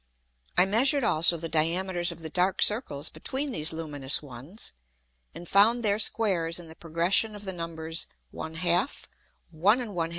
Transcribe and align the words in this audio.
I 0.57 0.65
measured 0.65 1.03
also 1.03 1.37
the 1.37 1.47
Diameters 1.47 2.11
of 2.11 2.21
the 2.21 2.29
dark 2.31 2.63
Circles 2.63 3.07
between 3.07 3.51
these 3.51 3.71
luminous 3.71 4.19
ones, 4.19 4.73
and 5.35 5.47
found 5.47 5.83
their 5.83 5.99
Squares 5.99 6.57
in 6.59 6.67
the 6.69 6.75
progression 6.75 7.35
of 7.35 7.45
the 7.45 7.53
numbers 7.53 8.07
1/2, 8.31 9.07
1 9.51 9.77
1/2, 9.77 9.83
2 9.83 9.85
1/2, 9.85 9.85
3 9.85 9.87
1/2, 9.99 10.07
&c. 10.09 10.09